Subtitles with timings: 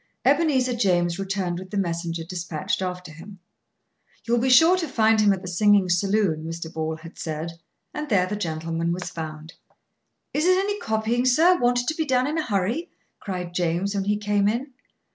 [0.25, 3.37] Ebenezer James returned with the messenger dispatched after him.
[4.25, 6.73] "You'll be sure to find him at the singing saloon," Mr.
[6.73, 7.59] Ball had said;
[7.93, 9.53] and there the gentleman was found.
[10.33, 14.05] "Is it any copying, sir, wanted to be done in a hurry?" cried James, when
[14.05, 14.73] he came in.